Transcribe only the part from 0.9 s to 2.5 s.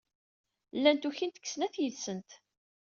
ukint deg snat yid-sent.